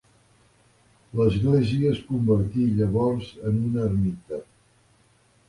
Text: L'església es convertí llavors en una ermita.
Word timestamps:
L'església 1.19 1.91
es 1.97 1.99
convertí 2.07 2.65
llavors 2.81 3.29
en 3.51 3.61
una 3.69 3.87
ermita. 3.93 4.43